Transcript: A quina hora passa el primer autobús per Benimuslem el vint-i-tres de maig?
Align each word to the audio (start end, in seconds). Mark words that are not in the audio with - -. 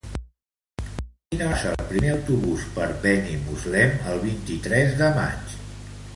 A 0.83 0.85
quina 1.33 1.45
hora 1.49 1.51
passa 1.51 1.73
el 1.73 1.83
primer 1.91 2.09
autobús 2.13 2.65
per 2.79 2.89
Benimuslem 3.05 3.95
el 4.15 4.21
vint-i-tres 4.29 4.99
de 5.05 5.13
maig? 5.21 5.57